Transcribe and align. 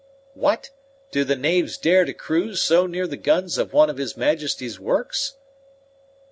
"What! 0.33 0.71
do 1.11 1.23
the 1.23 1.35
knaves 1.35 1.77
dare 1.77 2.05
to 2.05 2.13
cruise 2.15 2.59
so 2.59 2.87
near 2.87 3.05
the 3.05 3.17
guns 3.17 3.59
of 3.59 3.71
one 3.71 3.87
of 3.87 3.97
his 3.97 4.17
Majesty's 4.17 4.79
works?" 4.79 5.35